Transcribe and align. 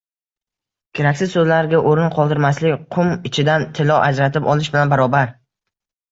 keraksiz 0.99 1.33
so‘zlarga 1.33 1.81
o‘rin 1.89 2.07
qoldirmaslik– 2.15 2.79
qum 2.95 3.11
ichidan 3.31 3.67
tillo 3.81 3.99
ajratib 4.07 4.49
olish 4.55 4.71
bilan 4.77 4.95
barobar. 4.95 5.29